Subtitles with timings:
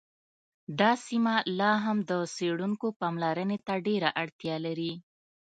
[0.79, 4.93] دا سیمه لا هم د څیړونکو پاملرنې ته ډېره اړتیا لري